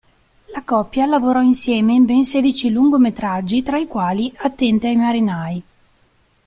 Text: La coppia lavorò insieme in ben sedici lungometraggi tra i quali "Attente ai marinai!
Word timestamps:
La 0.51 0.63
coppia 0.63 1.05
lavorò 1.05 1.43
insieme 1.43 1.93
in 1.93 2.05
ben 2.05 2.23
sedici 2.25 2.71
lungometraggi 2.71 3.61
tra 3.61 3.77
i 3.77 3.85
quali 3.85 4.33
"Attente 4.37 4.87
ai 4.87 4.95
marinai! 4.95 5.63